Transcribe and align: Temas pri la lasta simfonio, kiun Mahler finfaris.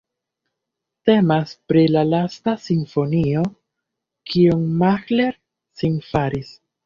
Temas 1.09 1.51
pri 1.71 1.83
la 1.95 2.01
lasta 2.13 2.55
simfonio, 2.63 3.43
kiun 4.31 4.65
Mahler 4.79 5.39
finfaris. 5.83 6.51